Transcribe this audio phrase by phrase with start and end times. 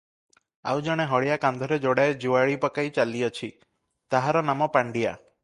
[0.69, 3.51] ଆଉ ଜଣେ ହଳିଆ କାନ୍ଧରେ ଯୋଡ଼ାଏ ଯୁଆଳି ପକାଇ ଚାଲିଅଛି,
[4.17, 5.17] ତାହାର ନାମ ପାଣ୍ତିଆ।